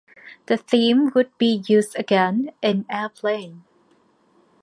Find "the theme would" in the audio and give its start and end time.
0.47-1.29